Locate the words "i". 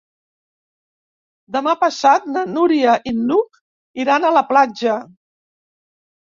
3.13-3.15